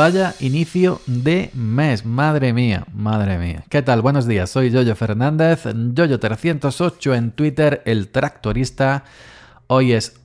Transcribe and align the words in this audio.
Vaya 0.00 0.34
inicio 0.40 1.02
de 1.04 1.50
mes, 1.52 2.06
madre 2.06 2.54
mía, 2.54 2.86
madre 2.94 3.36
mía. 3.36 3.64
¿Qué 3.68 3.82
tal? 3.82 4.00
Buenos 4.00 4.26
días, 4.26 4.48
soy 4.48 4.70
Yoyo 4.70 4.96
Fernández, 4.96 5.66
Yoyo308 5.66 7.16
en 7.16 7.32
Twitter, 7.32 7.82
el 7.84 8.08
tractorista. 8.08 9.04
Hoy 9.66 9.92
es 9.92 10.18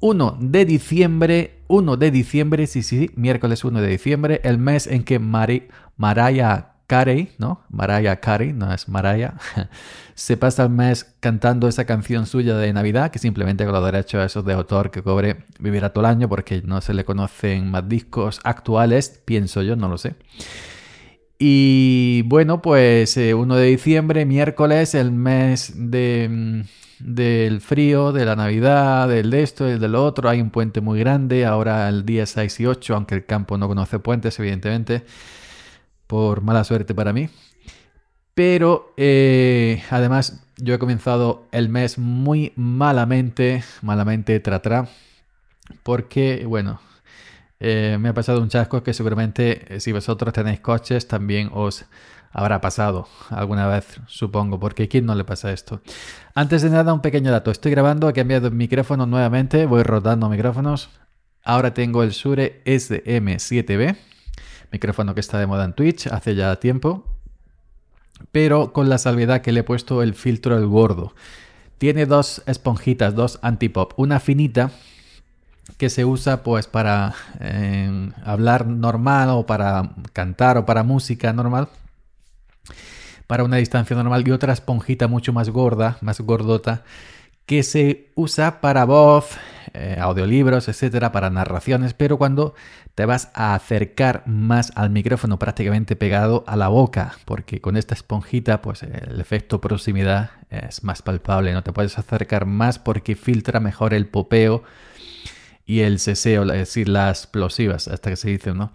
1 0.00 0.36
de 0.40 0.66
diciembre, 0.66 1.54
1 1.68 1.96
de 1.96 2.10
diciembre, 2.10 2.66
sí, 2.66 2.82
sí, 2.82 3.12
miércoles 3.16 3.64
1 3.64 3.80
de 3.80 3.88
diciembre, 3.88 4.42
el 4.44 4.58
mes 4.58 4.86
en 4.86 5.04
que 5.04 5.18
Mari, 5.18 5.68
Mariah 5.96 6.73
Carey, 6.86 7.30
¿no? 7.38 7.62
Mariah 7.70 8.16
Carey, 8.20 8.52
no 8.52 8.72
es 8.72 8.88
Mariah, 8.88 9.34
se 10.14 10.36
pasa 10.36 10.64
el 10.64 10.70
mes 10.70 11.14
cantando 11.20 11.66
esa 11.66 11.86
canción 11.86 12.26
suya 12.26 12.56
de 12.56 12.72
Navidad, 12.72 13.10
que 13.10 13.18
simplemente 13.18 13.64
con 13.64 13.72
los 13.72 13.84
derechos 13.84 14.24
esos 14.24 14.44
de 14.44 14.52
autor 14.52 14.90
que 14.90 15.02
cobre 15.02 15.44
vivirá 15.58 15.92
todo 15.92 16.04
el 16.04 16.10
año 16.10 16.28
porque 16.28 16.62
no 16.62 16.80
se 16.80 16.94
le 16.94 17.04
conocen 17.04 17.70
más 17.70 17.88
discos 17.88 18.40
actuales, 18.44 19.22
pienso 19.24 19.62
yo, 19.62 19.76
no 19.76 19.88
lo 19.88 19.96
sé. 19.98 20.14
Y 21.38 22.22
bueno, 22.26 22.62
pues 22.62 23.16
1 23.16 23.56
eh, 23.56 23.60
de 23.60 23.66
diciembre, 23.66 24.24
miércoles, 24.24 24.94
el 24.94 25.10
mes 25.10 25.72
de, 25.74 26.28
mm, 26.30 26.60
del 27.00 27.60
frío, 27.60 28.12
de 28.12 28.24
la 28.24 28.36
Navidad, 28.36 29.08
del 29.08 29.30
de 29.30 29.42
esto, 29.42 29.64
del 29.64 29.80
de 29.80 29.88
lo 29.88 30.04
otro. 30.04 30.28
Hay 30.28 30.40
un 30.40 30.50
puente 30.50 30.80
muy 30.80 31.00
grande, 31.00 31.44
ahora 31.44 31.88
el 31.88 32.06
día 32.06 32.24
6 32.26 32.60
y 32.60 32.66
8, 32.66 32.94
aunque 32.94 33.14
el 33.16 33.26
campo 33.26 33.58
no 33.58 33.68
conoce 33.68 33.98
puentes, 33.98 34.38
evidentemente 34.38 35.04
por 36.14 36.42
mala 36.42 36.62
suerte 36.62 36.94
para 36.94 37.12
mí. 37.12 37.28
Pero 38.34 38.94
eh, 38.96 39.82
además 39.90 40.44
yo 40.58 40.72
he 40.72 40.78
comenzado 40.78 41.48
el 41.50 41.68
mes 41.68 41.98
muy 41.98 42.52
malamente, 42.54 43.64
malamente 43.82 44.38
tratrá, 44.38 44.86
porque 45.82 46.44
bueno, 46.46 46.80
eh, 47.58 47.96
me 47.98 48.10
ha 48.10 48.14
pasado 48.14 48.40
un 48.40 48.48
chasco 48.48 48.84
que 48.84 48.94
seguramente 48.94 49.74
eh, 49.74 49.80
si 49.80 49.90
vosotros 49.90 50.32
tenéis 50.32 50.60
coches 50.60 51.08
también 51.08 51.50
os 51.52 51.84
habrá 52.30 52.60
pasado 52.60 53.08
alguna 53.30 53.66
vez, 53.66 54.00
supongo, 54.06 54.60
porque 54.60 54.86
¿quién 54.86 55.06
no 55.06 55.16
le 55.16 55.24
pasa 55.24 55.50
esto? 55.50 55.80
Antes 56.32 56.62
de 56.62 56.70
nada, 56.70 56.92
un 56.92 57.00
pequeño 57.00 57.32
dato. 57.32 57.50
Estoy 57.50 57.72
grabando, 57.72 58.08
he 58.08 58.12
cambiado 58.12 58.46
el 58.46 58.54
micrófono 58.54 59.04
nuevamente, 59.04 59.66
voy 59.66 59.82
rotando 59.82 60.28
micrófonos. 60.28 60.90
Ahora 61.42 61.74
tengo 61.74 62.04
el 62.04 62.10
Shure 62.10 62.62
SM7B 62.64 64.13
micrófono 64.74 65.14
que 65.14 65.20
está 65.20 65.38
de 65.38 65.46
moda 65.46 65.64
en 65.64 65.72
Twitch 65.72 66.08
hace 66.08 66.34
ya 66.34 66.56
tiempo, 66.56 67.04
pero 68.32 68.72
con 68.72 68.88
la 68.88 68.98
salvedad 68.98 69.40
que 69.40 69.52
le 69.52 69.60
he 69.60 69.64
puesto 69.64 70.02
el 70.02 70.14
filtro 70.14 70.58
el 70.58 70.66
gordo. 70.66 71.14
Tiene 71.78 72.06
dos 72.06 72.42
esponjitas, 72.46 73.14
dos 73.14 73.38
antipop, 73.42 73.92
una 73.96 74.18
finita 74.20 74.72
que 75.78 75.90
se 75.90 76.04
usa 76.04 76.42
pues 76.42 76.66
para 76.66 77.14
eh, 77.40 78.10
hablar 78.24 78.66
normal 78.66 79.30
o 79.30 79.46
para 79.46 79.94
cantar 80.12 80.58
o 80.58 80.66
para 80.66 80.82
música 80.82 81.32
normal 81.32 81.68
para 83.26 83.44
una 83.44 83.56
distancia 83.56 83.96
normal 83.96 84.26
y 84.26 84.30
otra 84.32 84.52
esponjita 84.52 85.08
mucho 85.08 85.32
más 85.32 85.48
gorda, 85.50 85.98
más 86.00 86.20
gordota 86.20 86.84
que 87.46 87.62
se 87.62 88.10
usa 88.14 88.60
para 88.60 88.84
voz, 88.84 89.30
eh, 89.74 89.96
audiolibros, 90.00 90.68
etcétera, 90.68 91.12
para 91.12 91.30
narraciones, 91.30 91.94
pero 91.94 92.16
cuando 92.16 92.54
te 92.94 93.06
vas 93.06 93.30
a 93.34 93.54
acercar 93.54 94.22
más 94.26 94.72
al 94.76 94.90
micrófono 94.90 95.38
prácticamente 95.38 95.96
pegado 95.96 96.44
a 96.46 96.56
la 96.56 96.68
boca, 96.68 97.16
porque 97.24 97.60
con 97.60 97.76
esta 97.76 97.94
esponjita, 97.94 98.62
pues 98.62 98.82
el 98.84 99.20
efecto 99.20 99.60
proximidad 99.60 100.30
es 100.50 100.84
más 100.84 101.02
palpable, 101.02 101.52
no 101.52 101.62
te 101.62 101.72
puedes 101.72 101.98
acercar 101.98 102.46
más 102.46 102.78
porque 102.78 103.16
filtra 103.16 103.60
mejor 103.60 103.94
el 103.94 104.06
popeo 104.06 104.62
y 105.66 105.80
el 105.80 105.98
seseo, 105.98 106.44
es 106.44 106.58
decir, 106.58 106.88
las 106.88 107.24
explosivas, 107.24 107.88
hasta 107.88 108.10
que 108.10 108.16
se 108.16 108.30
dice, 108.30 108.54
¿no? 108.54 108.72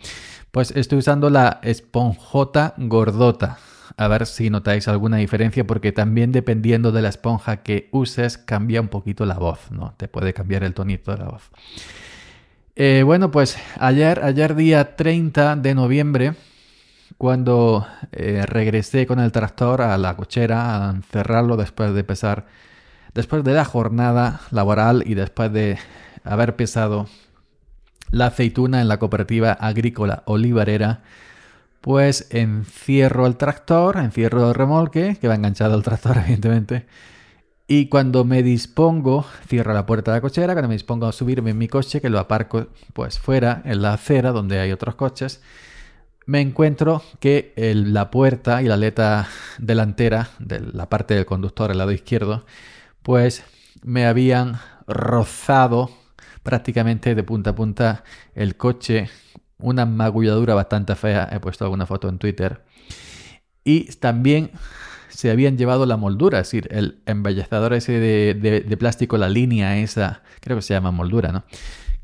Pues 0.51 0.72
estoy 0.72 1.00
usando 1.00 1.29
la 1.29 1.59
esponjota 1.63 2.74
gordota 2.78 3.59
a 3.97 4.07
ver 4.07 4.25
si 4.25 4.50
notáis 4.50 4.88
alguna 4.88 5.17
diferencia 5.17 5.66
porque 5.66 5.91
también 5.91 6.31
dependiendo 6.31 6.91
de 6.91 7.01
la 7.01 7.09
esponja 7.09 7.57
que 7.57 7.89
uses 7.91 8.38
cambia 8.38 8.81
un 8.81 8.88
poquito 8.88 9.25
la 9.25 9.35
voz, 9.35 9.72
¿no? 9.72 9.94
Te 9.97 10.07
puede 10.07 10.33
cambiar 10.33 10.63
el 10.63 10.73
tonito 10.73 11.11
de 11.11 11.17
la 11.17 11.25
voz. 11.25 11.50
Eh, 12.75 13.03
bueno, 13.03 13.29
pues 13.31 13.57
ayer, 13.77 14.23
ayer 14.23 14.55
día 14.55 14.95
30 14.95 15.57
de 15.57 15.75
noviembre, 15.75 16.35
cuando 17.17 17.85
eh, 18.13 18.44
regresé 18.45 19.05
con 19.05 19.19
el 19.19 19.33
tractor 19.33 19.81
a 19.81 19.97
la 19.97 20.16
cochera 20.16 20.88
a 20.88 20.91
encerrarlo 20.91 21.57
después 21.57 21.94
de 21.94 22.06
pesar, 22.06 22.45
después 23.13 23.44
de 23.44 23.53
la 23.53 23.66
jornada 23.66 24.39
laboral 24.51 25.03
y 25.06 25.16
después 25.16 25.51
de 25.51 25.77
haber 26.23 26.56
pesado 26.56 27.07
la 28.11 28.27
aceituna 28.27 28.79
en 28.79 28.88
la 28.88 28.97
cooperativa 28.97 29.51
agrícola 29.51 30.23
olivarera, 30.25 31.01
pues 31.81 32.28
encierro 32.31 33.25
el 33.25 33.38
tractor, 33.38 33.97
encierro 33.97 34.50
el 34.50 34.56
remolque, 34.56 35.17
que 35.19 35.28
va 35.28 35.35
enganchado 35.35 35.75
al 35.75 35.84
tractor, 35.84 36.17
evidentemente. 36.23 36.85
Y 37.67 37.88
cuando 37.88 38.25
me 38.25 38.41
dispongo, 38.41 39.25
cierro 39.47 39.73
la 39.73 39.85
puerta 39.85 40.12
de 40.12 40.18
la 40.18 40.22
cochera, 40.22 40.53
cuando 40.53 40.69
me 40.69 40.75
dispongo 40.75 41.06
a 41.06 41.12
subirme 41.12 41.51
en 41.51 41.57
mi 41.57 41.68
coche, 41.68 42.01
que 42.01 42.09
lo 42.09 42.18
aparco 42.19 42.68
pues 42.94 43.19
fuera, 43.19 43.62
en 43.63 43.84
la 43.84 43.94
acera, 43.94 44.31
donde 44.31 44.59
hay 44.59 44.72
otros 44.72 44.95
coches, 44.95 45.41
me 46.25 46.41
encuentro 46.41 47.03
que 47.19 47.53
la 47.56 48.12
puerta 48.12 48.62
y 48.62 48.66
la 48.66 48.75
aleta 48.75 49.28
delantera 49.57 50.29
de 50.39 50.59
la 50.62 50.89
parte 50.89 51.13
del 51.13 51.25
conductor, 51.25 51.72
el 51.72 51.78
lado 51.78 51.91
izquierdo, 51.91 52.45
pues 53.03 53.44
me 53.84 54.06
habían 54.06 54.59
rozado 54.88 55.91
prácticamente 56.44 57.16
de 57.16 57.23
punta 57.23 57.51
a 57.51 57.56
punta 57.56 58.03
el 58.35 58.57
coche 58.57 59.09
una 59.59 59.86
magulladura 59.86 60.56
bastante 60.56 60.96
fea, 60.96 61.30
he 61.31 61.40
puesto 61.40 61.66
alguna 61.66 61.86
foto 61.86 62.09
en 62.09 62.18
Twitter. 62.18 62.64
Y 63.64 63.86
también 63.96 64.52
se 65.09 65.30
habían 65.30 65.58
llevado 65.58 65.86
la 65.86 65.97
moldura, 65.97 66.40
es 66.40 66.47
decir, 66.47 66.68
el 66.72 67.02
embellecedor 67.06 67.74
ese 67.74 68.00
de, 68.00 68.78
plástico, 68.78 69.18
la 69.18 69.30
línea 69.30 69.78
esa, 69.78 70.24
creo 70.40 70.58
que 70.58 70.62
se 70.62 70.74
llama 70.74 70.92
moldura, 70.92 71.31
¿no? 71.31 71.44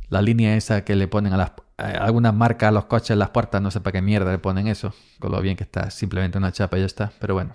La 0.10 0.22
línea 0.22 0.56
esa 0.56 0.84
que 0.84 0.96
le 0.96 1.08
ponen 1.08 1.34
a 1.34 1.38
las 1.38 1.52
algunas 1.78 2.34
marcas 2.34 2.70
a 2.70 2.72
los 2.72 2.86
coches 2.86 3.18
las 3.18 3.32
puertas, 3.32 3.62
no 3.62 3.70
sé 3.70 3.82
para 3.82 3.94
qué 3.94 4.02
mierda 4.02 4.32
le 4.32 4.38
ponen 4.38 4.68
eso, 4.68 4.94
con 5.20 5.32
lo 5.32 5.42
bien 5.42 5.58
que 5.58 5.64
está, 5.64 5.92
simplemente 5.92 6.38
una 6.38 6.52
chapa 6.52 6.78
y 6.78 6.82
ya 6.82 6.86
está, 6.86 7.12
pero 7.20 7.34
bueno. 7.34 7.54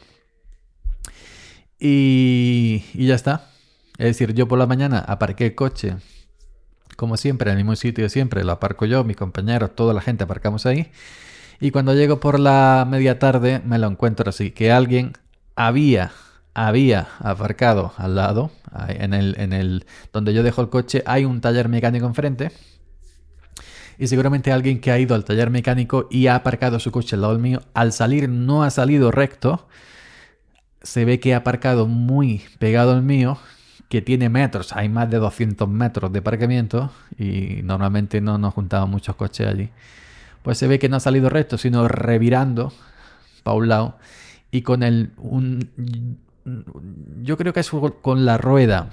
Y, 1.78 2.84
y 2.92 3.06
ya 3.06 3.14
está. 3.14 3.48
Es 3.96 4.06
decir, 4.06 4.34
yo 4.34 4.46
por 4.48 4.58
la 4.58 4.66
mañana 4.66 4.98
aparqué 4.98 5.46
el 5.46 5.54
coche 5.54 5.96
como 7.00 7.16
siempre, 7.16 7.50
en 7.50 7.56
el 7.56 7.64
mismo 7.64 7.76
sitio 7.76 8.04
de 8.04 8.10
siempre, 8.10 8.44
lo 8.44 8.52
aparco 8.52 8.84
yo, 8.84 9.04
mis 9.04 9.16
compañeros, 9.16 9.74
toda 9.74 9.94
la 9.94 10.02
gente 10.02 10.24
aparcamos 10.24 10.66
ahí. 10.66 10.92
Y 11.58 11.70
cuando 11.70 11.94
llego 11.94 12.20
por 12.20 12.38
la 12.38 12.86
media 12.86 13.18
tarde 13.18 13.62
me 13.64 13.78
lo 13.78 13.86
encuentro 13.86 14.28
así, 14.28 14.50
que 14.50 14.70
alguien 14.70 15.14
había, 15.56 16.12
había 16.52 17.08
aparcado 17.20 17.94
al 17.96 18.16
lado, 18.16 18.50
en 18.88 19.14
el, 19.14 19.34
en 19.38 19.54
el, 19.54 19.86
donde 20.12 20.34
yo 20.34 20.42
dejo 20.42 20.60
el 20.60 20.68
coche, 20.68 21.02
hay 21.06 21.24
un 21.24 21.40
taller 21.40 21.70
mecánico 21.70 22.04
enfrente. 22.04 22.52
Y 23.96 24.06
seguramente 24.06 24.52
alguien 24.52 24.78
que 24.78 24.90
ha 24.90 24.98
ido 24.98 25.14
al 25.14 25.24
taller 25.24 25.48
mecánico 25.48 26.06
y 26.10 26.26
ha 26.26 26.34
aparcado 26.34 26.80
su 26.80 26.92
coche 26.92 27.16
al 27.16 27.22
lado 27.22 27.38
mío, 27.38 27.62
al 27.72 27.94
salir 27.94 28.28
no 28.28 28.62
ha 28.62 28.68
salido 28.68 29.10
recto. 29.10 29.68
Se 30.82 31.06
ve 31.06 31.18
que 31.18 31.32
ha 31.32 31.38
aparcado 31.38 31.86
muy 31.86 32.42
pegado 32.58 32.92
al 32.92 33.02
mío 33.02 33.38
que 33.90 34.00
tiene 34.00 34.28
metros, 34.28 34.72
hay 34.72 34.88
más 34.88 35.10
de 35.10 35.18
200 35.18 35.68
metros 35.68 36.12
de 36.12 36.20
aparcamiento 36.20 36.92
y 37.18 37.60
normalmente 37.64 38.20
no 38.20 38.38
nos 38.38 38.54
juntaban 38.54 38.88
muchos 38.88 39.16
coches 39.16 39.48
allí, 39.48 39.68
pues 40.44 40.58
se 40.58 40.68
ve 40.68 40.78
que 40.78 40.88
no 40.88 40.96
ha 40.96 41.00
salido 41.00 41.28
recto, 41.28 41.58
sino 41.58 41.88
revirando 41.88 42.72
para 43.42 43.56
un 43.56 43.68
lado 43.68 43.98
y 44.52 44.62
con 44.62 44.84
el... 44.84 45.10
Yo 47.22 47.36
creo 47.36 47.52
que 47.52 47.58
es 47.58 47.70
con 48.00 48.24
la 48.24 48.38
rueda. 48.38 48.90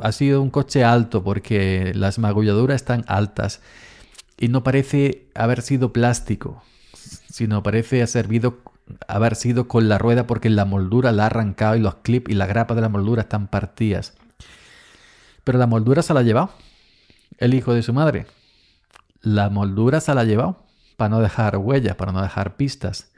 Ha 0.00 0.12
sido 0.12 0.40
un 0.40 0.50
coche 0.50 0.84
alto 0.84 1.24
porque 1.24 1.90
las 1.96 2.20
magulladuras 2.20 2.76
están 2.76 3.04
altas 3.08 3.60
y 4.38 4.46
no 4.46 4.62
parece 4.62 5.26
haber 5.34 5.62
sido 5.62 5.92
plástico, 5.92 6.62
sino 7.28 7.64
parece 7.64 8.02
ha 8.02 8.06
servido 8.06 8.60
haber 9.08 9.36
sido 9.36 9.68
con 9.68 9.88
la 9.88 9.98
rueda 9.98 10.26
porque 10.26 10.50
la 10.50 10.64
moldura 10.64 11.12
la 11.12 11.24
ha 11.24 11.26
arrancado 11.26 11.76
y 11.76 11.80
los 11.80 11.96
clips 11.96 12.30
y 12.30 12.34
la 12.34 12.46
grapa 12.46 12.74
de 12.74 12.80
la 12.80 12.88
moldura 12.88 13.22
están 13.22 13.48
partidas. 13.48 14.14
Pero 15.44 15.58
la 15.58 15.66
moldura 15.66 16.02
se 16.02 16.14
la 16.14 16.20
ha 16.20 16.24
llevado 16.24 16.50
el 17.38 17.54
hijo 17.54 17.74
de 17.74 17.82
su 17.82 17.92
madre. 17.92 18.26
La 19.20 19.50
moldura 19.50 20.00
se 20.00 20.14
la 20.14 20.22
ha 20.22 20.24
llevado 20.24 20.64
para 20.96 21.08
no 21.10 21.20
dejar 21.20 21.56
huellas, 21.56 21.96
para 21.96 22.12
no 22.12 22.22
dejar 22.22 22.56
pistas. 22.56 23.12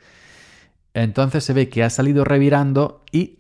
Entonces 0.95 1.45
se 1.45 1.53
ve 1.53 1.69
que 1.69 1.83
ha 1.83 1.91
salido 1.91 2.25
revirando 2.25 3.03
y 3.11 3.37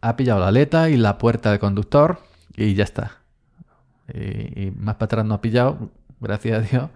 ha 0.00 0.16
pillado 0.16 0.40
la 0.40 0.48
aleta 0.48 0.90
y 0.90 0.96
la 0.96 1.18
puerta 1.18 1.50
del 1.50 1.58
conductor 1.58 2.20
y 2.56 2.74
ya 2.74 2.84
está. 2.84 3.18
Y, 4.12 4.70
más 4.76 4.96
para 4.96 5.06
atrás 5.06 5.24
no 5.24 5.34
ha 5.34 5.40
pillado, 5.40 5.90
gracias 6.20 6.58
a 6.58 6.60
Dios 6.60 6.90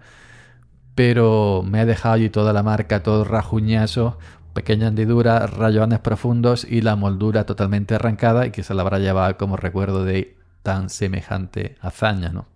pero 0.95 1.63
me 1.65 1.79
ha 1.79 1.85
dejado 1.85 2.15
allí 2.15 2.29
toda 2.29 2.53
la 2.53 2.63
marca, 2.63 3.03
todo 3.03 3.23
rajuñazo, 3.23 4.17
pequeña 4.53 4.87
hendidura, 4.87 5.47
rayones 5.47 5.99
profundos 5.99 6.65
y 6.65 6.81
la 6.81 6.95
moldura 6.95 7.45
totalmente 7.45 7.95
arrancada 7.95 8.45
y 8.45 8.51
que 8.51 8.63
se 8.63 8.73
la 8.73 8.81
habrá 8.81 8.99
llevado 8.99 9.37
como 9.37 9.57
recuerdo 9.57 10.03
de 10.03 10.35
tan 10.63 10.89
semejante 10.89 11.77
hazaña, 11.81 12.29
¿no? 12.29 12.47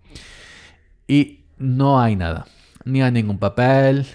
Y 1.06 1.44
no 1.58 2.00
hay 2.00 2.16
nada. 2.16 2.46
ni 2.84 3.00
a 3.00 3.10
ningún 3.10 3.38
papel, 3.38 4.06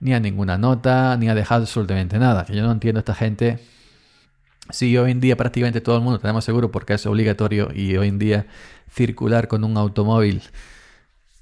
ni 0.00 0.12
a 0.12 0.20
ninguna 0.20 0.58
nota, 0.58 1.16
ni 1.16 1.28
ha 1.28 1.34
dejado 1.34 1.62
absolutamente 1.62 2.18
nada. 2.18 2.44
Que 2.44 2.56
yo 2.56 2.64
no 2.64 2.72
entiendo 2.72 2.98
a 2.98 3.02
esta 3.02 3.14
gente. 3.14 3.60
Si 4.70 4.96
hoy 4.98 5.12
en 5.12 5.20
día 5.20 5.36
prácticamente 5.36 5.80
todo 5.80 5.96
el 5.96 6.02
mundo 6.02 6.18
tenemos 6.18 6.44
seguro 6.44 6.72
porque 6.72 6.94
es 6.94 7.06
obligatorio 7.06 7.70
y 7.72 7.96
hoy 7.96 8.08
en 8.08 8.18
día 8.18 8.46
circular 8.90 9.46
con 9.46 9.62
un 9.62 9.76
automóvil 9.76 10.42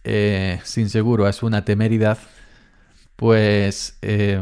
eh, 0.04 0.60
sin 0.64 0.90
seguro 0.90 1.28
es 1.28 1.42
una 1.42 1.64
temeridad, 1.64 2.18
pues 3.16 3.98
eh, 4.02 4.38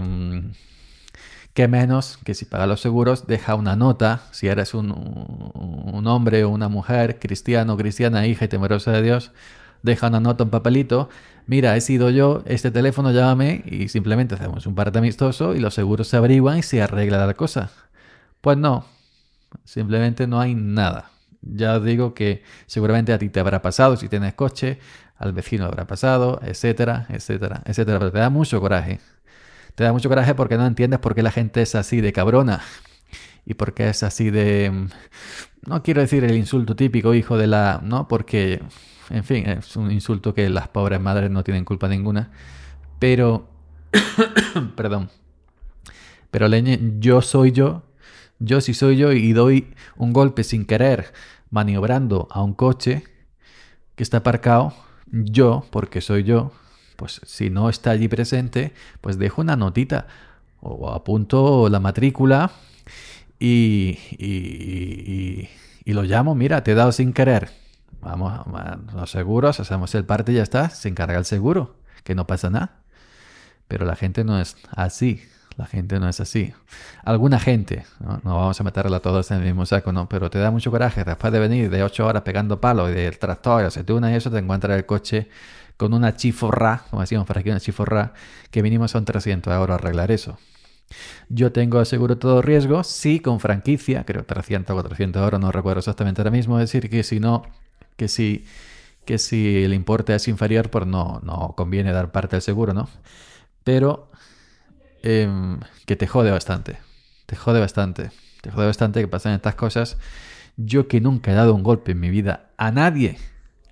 qué 1.54 1.68
menos 1.68 2.18
que 2.24 2.34
si 2.34 2.44
paga 2.44 2.66
los 2.66 2.80
seguros 2.80 3.26
deja 3.26 3.54
una 3.54 3.76
nota, 3.76 4.22
si 4.32 4.48
eres 4.48 4.74
un, 4.74 4.90
hombre 6.06 6.44
o 6.44 6.50
una 6.50 6.68
mujer, 6.68 7.18
cristiano, 7.18 7.76
cristiana, 7.76 8.26
hija 8.26 8.46
y 8.46 8.48
temerosa 8.48 8.92
de 8.92 9.02
Dios, 9.02 9.32
deja 9.82 10.08
una 10.08 10.20
nota, 10.20 10.44
un 10.44 10.50
papelito, 10.50 11.08
mira, 11.46 11.76
he 11.76 11.80
sido 11.80 12.10
yo, 12.10 12.42
este 12.46 12.70
teléfono, 12.70 13.12
llámame 13.12 13.62
y 13.66 13.88
simplemente 13.88 14.34
hacemos 14.34 14.66
un 14.66 14.74
parte 14.74 14.98
amistoso 14.98 15.54
y 15.54 15.60
los 15.60 15.74
seguros 15.74 16.08
se 16.08 16.16
averiguan 16.16 16.58
y 16.58 16.62
se 16.62 16.82
arregla 16.82 17.26
la 17.26 17.34
cosa. 17.34 17.70
Pues 18.40 18.58
no, 18.58 18.84
simplemente 19.64 20.26
no 20.26 20.40
hay 20.40 20.54
nada. 20.54 21.10
Ya 21.42 21.80
digo 21.80 22.14
que 22.14 22.42
seguramente 22.66 23.12
a 23.12 23.18
ti 23.18 23.28
te 23.28 23.40
habrá 23.40 23.62
pasado 23.62 23.96
si 23.96 24.08
tienes 24.08 24.34
coche, 24.34 24.78
al 25.22 25.32
vecino 25.32 25.64
habrá 25.64 25.86
pasado, 25.86 26.40
etcétera, 26.42 27.06
etcétera, 27.08 27.62
etcétera. 27.64 27.98
Pero 27.98 28.12
te 28.12 28.18
da 28.18 28.30
mucho 28.30 28.60
coraje. 28.60 29.00
Te 29.74 29.84
da 29.84 29.92
mucho 29.92 30.08
coraje 30.08 30.34
porque 30.34 30.56
no 30.56 30.66
entiendes 30.66 31.00
por 31.00 31.14
qué 31.14 31.22
la 31.22 31.30
gente 31.30 31.62
es 31.62 31.74
así 31.74 32.00
de 32.00 32.12
cabrona. 32.12 32.60
Y 33.44 33.54
por 33.54 33.74
qué 33.74 33.88
es 33.88 34.02
así 34.02 34.30
de... 34.30 34.88
No 35.66 35.82
quiero 35.82 36.00
decir 36.00 36.24
el 36.24 36.36
insulto 36.36 36.76
típico, 36.76 37.14
hijo 37.14 37.36
de 37.38 37.46
la... 37.46 37.80
No, 37.82 38.08
porque 38.08 38.60
en 39.10 39.24
fin, 39.24 39.48
es 39.48 39.76
un 39.76 39.90
insulto 39.90 40.34
que 40.34 40.48
las 40.48 40.68
pobres 40.68 41.00
madres 41.00 41.30
no 41.30 41.44
tienen 41.44 41.64
culpa 41.64 41.88
ninguna. 41.88 42.30
Pero, 42.98 43.48
perdón, 44.76 45.10
pero 46.30 46.48
leñe, 46.48 46.80
yo 46.98 47.20
soy 47.20 47.52
yo, 47.52 47.82
yo 48.38 48.60
sí 48.60 48.74
soy 48.74 48.96
yo 48.96 49.12
y 49.12 49.32
doy 49.32 49.74
un 49.96 50.12
golpe 50.12 50.44
sin 50.44 50.64
querer 50.64 51.12
maniobrando 51.50 52.26
a 52.30 52.42
un 52.42 52.54
coche 52.54 53.04
que 53.96 54.02
está 54.02 54.18
aparcado, 54.18 54.72
yo, 55.12 55.66
porque 55.70 56.00
soy 56.00 56.24
yo, 56.24 56.52
pues 56.96 57.20
si 57.24 57.50
no 57.50 57.68
está 57.68 57.90
allí 57.90 58.08
presente, 58.08 58.72
pues 59.00 59.18
dejo 59.18 59.42
una 59.42 59.56
notita 59.56 60.06
o 60.60 60.90
apunto 60.90 61.68
la 61.68 61.80
matrícula 61.80 62.52
y, 63.38 63.98
y, 64.10 65.48
y 65.84 65.92
lo 65.92 66.02
llamo, 66.02 66.34
mira, 66.34 66.64
te 66.64 66.72
he 66.72 66.74
dado 66.74 66.92
sin 66.92 67.12
querer. 67.12 67.50
Vamos 68.00 68.32
a 68.32 68.78
los 68.94 69.10
seguros, 69.10 69.60
hacemos 69.60 69.94
el 69.94 70.04
parte 70.04 70.32
y 70.32 70.36
ya 70.36 70.42
está, 70.42 70.70
se 70.70 70.88
encarga 70.88 71.18
el 71.18 71.24
seguro, 71.24 71.76
que 72.02 72.14
no 72.14 72.26
pasa 72.26 72.50
nada. 72.50 72.80
Pero 73.68 73.86
la 73.86 73.94
gente 73.94 74.24
no 74.24 74.40
es 74.40 74.56
así, 74.70 75.22
la 75.56 75.66
gente 75.66 75.98
no 76.00 76.08
es 76.08 76.20
así. 76.20 76.52
Alguna 77.04 77.38
gente, 77.38 77.84
no, 78.00 78.20
vamos 78.24 78.60
a 78.60 78.64
meterla 78.64 79.00
todos 79.00 79.30
en 79.30 79.38
el 79.38 79.44
mismo 79.44 79.66
saco, 79.66 79.92
¿no? 79.92 80.08
Pero 80.08 80.30
te 80.30 80.38
da 80.38 80.50
mucho 80.50 80.70
coraje 80.70 81.04
después 81.04 81.32
de 81.32 81.38
venir 81.38 81.70
de 81.70 81.82
ocho 81.82 82.06
horas 82.06 82.22
pegando 82.22 82.60
palo 82.60 82.88
y 82.90 82.94
del 82.94 83.18
tractor, 83.18 83.70
se 83.70 83.84
te 83.84 83.92
una 83.92 84.12
y 84.12 84.14
eso, 84.14 84.30
te 84.30 84.38
encuentras 84.38 84.76
el 84.76 84.86
coche 84.86 85.28
con 85.76 85.94
una 85.94 86.16
chiforra, 86.16 86.84
como 86.90 87.02
decíamos 87.02 87.26
para 87.26 87.40
aquí, 87.40 87.50
una 87.50 87.60
chiforra, 87.60 88.12
que 88.50 88.62
mínimo 88.62 88.88
son 88.88 89.04
300 89.04 89.52
euros 89.52 89.74
arreglar 89.74 90.10
eso. 90.10 90.38
Yo 91.28 91.52
tengo 91.52 91.84
seguro 91.84 92.18
todo 92.18 92.42
riesgo, 92.42 92.84
sí, 92.84 93.20
con 93.20 93.40
franquicia, 93.40 94.04
creo 94.04 94.24
300 94.24 94.72
o 94.72 94.74
400 94.74 95.22
euros, 95.22 95.40
no 95.40 95.50
recuerdo 95.50 95.78
exactamente 95.78 96.20
ahora 96.20 96.30
mismo, 96.30 96.58
es 96.58 96.70
decir, 96.70 96.90
que 96.90 97.02
si 97.02 97.18
no 97.18 97.42
que 97.96 98.08
si, 98.08 98.44
que 99.04 99.18
si 99.18 99.64
el 99.64 99.74
importe 99.74 100.14
es 100.14 100.28
inferior, 100.28 100.70
pues 100.70 100.86
no, 100.86 101.20
no 101.22 101.54
conviene 101.56 101.92
dar 101.92 102.12
parte 102.12 102.36
del 102.36 102.42
seguro, 102.42 102.74
¿no? 102.74 102.88
Pero 103.64 104.10
em, 105.02 105.58
que 105.86 105.96
te 105.96 106.06
jode 106.06 106.30
bastante, 106.30 106.78
te 107.26 107.36
jode 107.36 107.60
bastante, 107.60 108.10
te 108.40 108.50
jode 108.50 108.66
bastante 108.66 109.00
que 109.00 109.08
pasen 109.08 109.32
estas 109.32 109.54
cosas. 109.54 109.98
Yo 110.56 110.88
que 110.88 111.00
nunca 111.00 111.32
he 111.32 111.34
dado 111.34 111.54
un 111.54 111.62
golpe 111.62 111.92
en 111.92 112.00
mi 112.00 112.10
vida 112.10 112.50
a 112.56 112.70
nadie, 112.70 113.18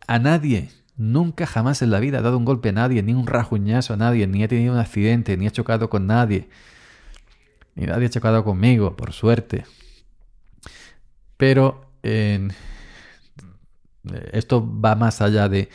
a 0.06 0.18
nadie, 0.18 0.70
nunca 0.96 1.46
jamás 1.46 1.82
en 1.82 1.90
la 1.90 2.00
vida 2.00 2.18
he 2.18 2.22
dado 2.22 2.38
un 2.38 2.44
golpe 2.44 2.70
a 2.70 2.72
nadie, 2.72 3.02
ni 3.02 3.14
un 3.14 3.26
rajuñazo 3.26 3.94
a 3.94 3.96
nadie, 3.96 4.26
ni 4.26 4.42
he 4.42 4.48
tenido 4.48 4.72
un 4.72 4.78
accidente, 4.78 5.36
ni 5.36 5.46
he 5.46 5.50
chocado 5.50 5.90
con 5.90 6.06
nadie, 6.06 6.48
ni 7.74 7.86
nadie 7.86 8.06
ha 8.06 8.10
chocado 8.10 8.44
conmigo, 8.44 8.96
por 8.96 9.12
suerte. 9.12 9.64
Pero 11.36 11.86
esto 14.32 14.66
va 14.80 14.94
más 14.94 15.20
allá 15.20 15.48
de 15.48 15.68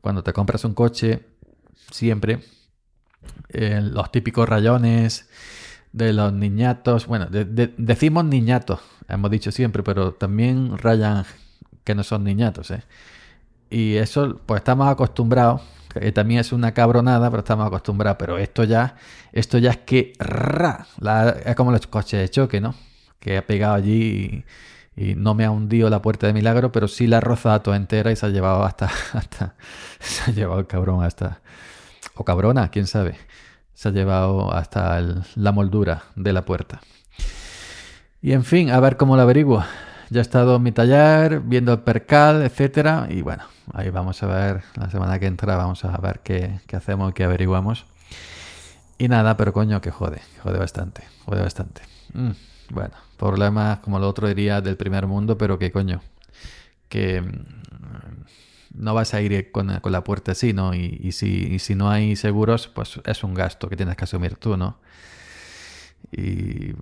cuando 0.00 0.22
te 0.22 0.32
compras 0.32 0.64
un 0.64 0.74
coche, 0.74 1.26
siempre 1.90 2.40
eh, 3.48 3.80
los 3.82 4.10
típicos 4.10 4.48
rayones 4.48 5.28
de 5.92 6.12
los 6.12 6.32
niñatos. 6.32 7.06
Bueno, 7.06 7.28
decimos 7.30 8.24
niñatos, 8.24 8.80
hemos 9.08 9.30
dicho 9.30 9.52
siempre, 9.52 9.82
pero 9.82 10.12
también 10.12 10.76
rayan 10.78 11.24
que 11.84 11.94
no 11.94 12.02
son 12.02 12.24
niñatos. 12.24 12.70
¿eh? 12.70 12.82
Y 13.70 13.96
eso, 13.96 14.40
pues 14.46 14.60
estamos 14.60 14.88
acostumbrados. 14.88 15.62
También 16.12 16.40
es 16.40 16.52
una 16.52 16.74
cabronada, 16.74 17.30
pero 17.30 17.40
estamos 17.40 17.66
acostumbrados. 17.66 18.16
Pero 18.18 18.38
esto 18.38 18.64
ya, 18.64 18.96
esto 19.32 19.58
ya 19.58 19.70
es 19.70 19.78
que 19.78 20.12
ra, 20.18 20.86
es 21.44 21.54
como 21.54 21.70
los 21.70 21.86
coches 21.86 22.20
de 22.20 22.28
choque, 22.28 22.60
¿no? 22.60 22.74
Que 23.20 23.36
ha 23.36 23.46
pegado 23.46 23.74
allí 23.74 24.44
y 24.96 25.14
no 25.14 25.34
me 25.34 25.44
ha 25.44 25.50
hundido 25.50 25.90
la 25.90 26.02
puerta 26.02 26.26
de 26.26 26.32
milagro, 26.32 26.72
pero 26.72 26.88
sí 26.88 27.06
la 27.06 27.18
ha 27.18 27.20
rozado 27.20 27.74
entera 27.74 28.12
y 28.12 28.16
se 28.16 28.26
ha 28.26 28.28
llevado 28.28 28.64
hasta, 28.64 28.90
hasta 29.12 29.54
se 29.98 30.30
ha 30.30 30.34
llevado 30.34 30.60
el 30.60 30.66
cabrón 30.66 31.02
hasta, 31.02 31.40
o 32.14 32.24
cabrona, 32.24 32.70
quién 32.70 32.86
sabe, 32.86 33.16
se 33.74 33.88
ha 33.88 33.92
llevado 33.92 34.52
hasta 34.52 35.00
la 35.34 35.52
moldura 35.52 36.04
de 36.16 36.32
la 36.32 36.44
puerta. 36.44 36.80
Y 38.22 38.32
en 38.32 38.44
fin, 38.44 38.70
a 38.70 38.80
ver 38.80 38.96
cómo 38.96 39.16
lo 39.16 39.22
averiguo. 39.22 39.64
Ya 40.10 40.20
he 40.20 40.22
estado 40.22 40.56
en 40.56 40.62
mi 40.62 40.72
taller, 40.72 41.40
viendo 41.40 41.72
el 41.72 41.80
percal, 41.80 42.42
etcétera, 42.42 43.06
y 43.10 43.22
bueno, 43.22 43.44
ahí 43.72 43.90
vamos 43.90 44.22
a 44.22 44.26
ver, 44.26 44.62
la 44.76 44.90
semana 44.90 45.18
que 45.18 45.26
entra 45.26 45.56
vamos 45.56 45.84
a 45.84 45.96
ver 45.98 46.20
qué, 46.20 46.60
hacemos, 46.72 47.12
qué 47.14 47.24
averiguamos. 47.24 47.86
Y 48.96 49.08
nada, 49.08 49.36
pero 49.36 49.52
coño, 49.52 49.80
que 49.80 49.90
jode, 49.90 50.20
jode 50.42 50.58
bastante, 50.58 51.02
jode 51.24 51.42
bastante. 51.42 51.82
Mm. 52.12 52.30
Bueno, 52.70 52.94
problemas 53.18 53.80
como 53.80 53.98
el 53.98 54.04
otro 54.04 54.28
diría 54.28 54.60
del 54.60 54.76
primer 54.76 55.06
mundo, 55.06 55.36
pero 55.36 55.58
que 55.58 55.72
coño, 55.72 56.00
que 56.88 57.20
mm, 57.20 58.24
no 58.74 58.94
vas 58.94 59.14
a 59.14 59.20
ir 59.20 59.50
con, 59.52 59.80
la 59.82 60.04
puerta 60.04 60.32
así, 60.32 60.52
¿no? 60.52 60.74
Y, 60.74 61.12
si, 61.12 61.58
si 61.58 61.74
no 61.74 61.90
hay 61.90 62.16
seguros, 62.16 62.68
pues 62.68 63.00
es 63.04 63.24
un 63.24 63.34
gasto 63.34 63.68
que 63.68 63.76
tienes 63.76 63.96
que 63.96 64.04
asumir 64.04 64.36
tú, 64.36 64.56
¿no? 64.56 64.78
Y, 66.12 66.74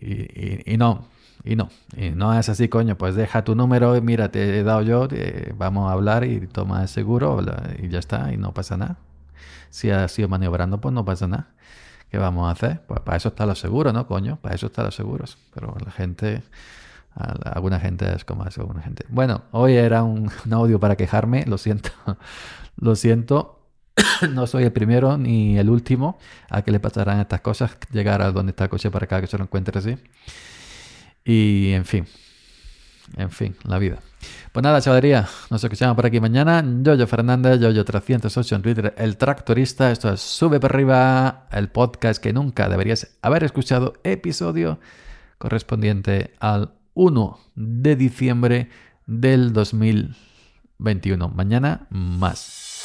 y, 0.00 0.76
no, 0.76 1.06
y 1.44 1.56
no, 1.56 1.70
y 1.96 2.10
no 2.10 2.38
es 2.38 2.48
así, 2.48 2.68
coño, 2.68 2.96
pues 2.96 3.14
deja 3.14 3.44
tu 3.44 3.54
número, 3.54 4.00
mira, 4.02 4.30
te 4.30 4.58
he 4.58 4.62
dado 4.62 4.82
yo, 4.82 5.08
vamos 5.56 5.88
a 5.88 5.92
hablar 5.92 6.24
y 6.24 6.46
toma 6.46 6.82
el 6.82 6.88
seguro 6.88 7.40
y 7.80 7.88
ya 7.88 7.98
está, 7.98 8.32
y 8.32 8.36
no 8.36 8.52
pasa 8.52 8.76
nada. 8.76 8.98
Si 9.70 9.90
has 9.90 10.12
sido 10.12 10.28
maniobrando, 10.28 10.80
pues 10.80 10.94
no 10.94 11.04
pasa 11.04 11.26
nada. 11.28 11.48
¿Qué 12.10 12.16
vamos 12.16 12.48
a 12.48 12.52
hacer? 12.52 12.80
Pues 12.86 13.00
para 13.00 13.18
eso 13.18 13.28
está 13.28 13.44
lo 13.44 13.54
seguro, 13.54 13.92
¿no, 13.92 14.06
coño? 14.06 14.38
Para 14.40 14.54
eso 14.54 14.66
está 14.66 14.82
los 14.82 14.94
seguros. 14.94 15.36
Pero 15.52 15.76
la 15.84 15.90
gente, 15.90 16.42
alguna 17.18 17.80
gente 17.80 18.14
es 18.14 18.24
como 18.24 18.46
eso, 18.46 18.62
alguna 18.62 18.82
gente. 18.82 19.04
Bueno, 19.08 19.44
hoy 19.50 19.74
era 19.74 20.02
un, 20.04 20.30
audio 20.50 20.78
para 20.80 20.96
quejarme, 20.96 21.44
lo 21.46 21.58
siento, 21.58 21.90
lo 22.76 22.96
siento. 22.96 23.54
No 24.30 24.46
soy 24.46 24.64
el 24.64 24.72
primero 24.72 25.18
ni 25.18 25.58
el 25.58 25.68
último 25.68 26.18
a 26.48 26.62
que 26.62 26.70
le 26.70 26.78
pasarán 26.78 27.20
estas 27.20 27.40
cosas, 27.40 27.76
llegar 27.90 28.22
a 28.22 28.30
donde 28.30 28.50
está 28.50 28.64
el 28.64 28.70
coche 28.70 28.90
para 28.90 29.04
acá 29.04 29.20
que 29.20 29.26
se 29.26 29.36
lo 29.36 29.44
encuentre 29.44 29.78
así. 29.78 29.96
Y 31.24 31.72
en 31.72 31.84
fin, 31.84 32.06
en 33.16 33.30
fin, 33.30 33.56
la 33.64 33.78
vida. 33.78 33.98
Pues 34.52 34.62
nada, 34.62 34.80
chavalería, 34.80 35.28
nos 35.50 35.62
escuchamos 35.62 35.96
por 35.96 36.06
aquí 36.06 36.20
mañana. 36.20 36.64
Yoyo 36.64 37.06
Fernández, 37.06 37.60
Yoyo308 37.60 38.56
en 38.56 38.62
Twitter, 38.62 38.94
el 38.96 39.16
tractorista. 39.16 39.90
Esto 39.90 40.12
es 40.12 40.20
Sube 40.20 40.60
para 40.60 40.74
arriba, 40.74 41.46
el 41.50 41.68
podcast 41.68 42.22
que 42.22 42.32
nunca 42.32 42.68
deberías 42.68 43.16
haber 43.22 43.44
escuchado, 43.44 43.94
episodio 44.04 44.78
correspondiente 45.38 46.34
al 46.40 46.77
1 46.98 47.38
de 47.54 47.94
diciembre 47.94 48.70
del 49.06 49.52
2021. 49.52 51.28
Mañana 51.28 51.86
más. 51.90 52.82